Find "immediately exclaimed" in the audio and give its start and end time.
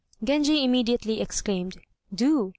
0.63-1.77